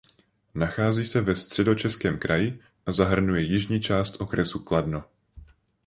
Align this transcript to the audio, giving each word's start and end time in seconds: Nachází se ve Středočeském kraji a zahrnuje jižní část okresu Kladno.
Nachází 0.55 1.05
se 1.05 1.21
ve 1.21 1.35
Středočeském 1.35 2.17
kraji 2.19 2.59
a 2.85 2.91
zahrnuje 2.91 3.41
jižní 3.41 3.81
část 3.81 4.21
okresu 4.21 4.59
Kladno. 4.59 5.03